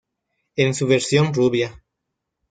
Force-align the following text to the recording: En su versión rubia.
En 0.55 0.73
su 0.73 0.87
versión 0.87 1.31
rubia. 1.31 1.79